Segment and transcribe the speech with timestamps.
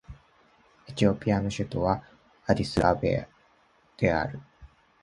[0.87, 2.01] エチオピアの首都は
[2.47, 3.27] アディスアベバ
[3.97, 4.39] である